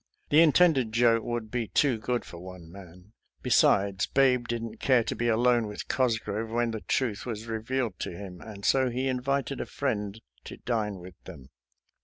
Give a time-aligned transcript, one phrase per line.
[0.29, 3.13] The intended joke would be too good for one man,
[3.43, 8.09] besides Babe didn't care to be alone with Cosgrove when the truth was revealed to
[8.11, 11.49] him, and so he invited a friend to dine with them.